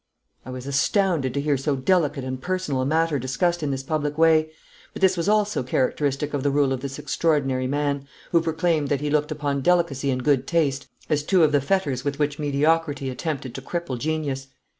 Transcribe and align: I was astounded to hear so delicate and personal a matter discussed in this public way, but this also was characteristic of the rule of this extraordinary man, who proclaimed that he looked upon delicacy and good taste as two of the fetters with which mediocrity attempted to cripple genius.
I 0.47 0.49
was 0.49 0.65
astounded 0.65 1.31
to 1.35 1.41
hear 1.41 1.57
so 1.57 1.75
delicate 1.75 2.23
and 2.23 2.41
personal 2.41 2.81
a 2.81 2.87
matter 2.87 3.19
discussed 3.19 3.61
in 3.61 3.69
this 3.69 3.83
public 3.83 4.17
way, 4.17 4.49
but 4.93 5.01
this 5.03 5.15
also 5.27 5.61
was 5.61 5.69
characteristic 5.69 6.33
of 6.33 6.41
the 6.41 6.49
rule 6.49 6.73
of 6.73 6.81
this 6.81 6.97
extraordinary 6.97 7.67
man, 7.67 8.07
who 8.31 8.41
proclaimed 8.41 8.87
that 8.89 9.01
he 9.01 9.11
looked 9.11 9.31
upon 9.31 9.61
delicacy 9.61 10.09
and 10.09 10.23
good 10.23 10.47
taste 10.47 10.87
as 11.07 11.21
two 11.21 11.43
of 11.43 11.51
the 11.51 11.61
fetters 11.61 12.03
with 12.03 12.17
which 12.17 12.39
mediocrity 12.39 13.11
attempted 13.11 13.53
to 13.53 13.61
cripple 13.61 13.99
genius. 13.99 14.47